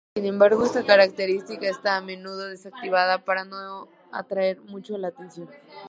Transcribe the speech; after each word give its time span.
Sin 0.15 0.25
embargo, 0.25 0.65
esta 0.65 0.83
característica 0.83 1.69
está 1.69 1.95
a 1.97 2.01
menudo 2.01 2.47
desactivada 2.47 3.23
para 3.23 3.45
no 3.45 3.87
atraer 4.11 4.59
mucho 4.61 4.97
la 4.97 5.09
atención. 5.09 5.47